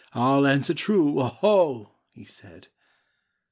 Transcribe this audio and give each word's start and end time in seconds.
I'll 0.15 0.47
answer 0.47 0.73
true, 0.73 1.13
0 1.13 1.25
ho!" 1.27 1.89
he 2.15 2.23
said. 2.25 2.69